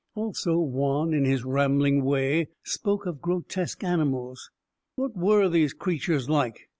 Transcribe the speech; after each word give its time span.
Also, 0.15 0.57
Juan, 0.57 1.13
in 1.13 1.25
his 1.25 1.45
rambling 1.45 2.03
way, 2.03 2.47
spoke 2.63 3.05
of 3.05 3.21
grotesque 3.21 3.83
animals. 3.83 4.49
What 4.95 5.15
were 5.15 5.47
these 5.47 5.73
creatures 5.73 6.27
like? 6.27 6.61